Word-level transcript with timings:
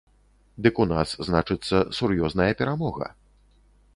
Дык 0.67 0.79
у 0.85 0.85
нас, 0.91 1.13
значыцца, 1.27 1.83
сур'ёзная 1.99 2.49
перамога. 2.61 3.13